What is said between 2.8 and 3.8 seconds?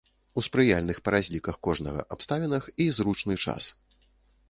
і зручны час.